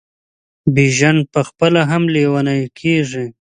[0.73, 3.25] بیژن پخپله هم لېونی کیږي.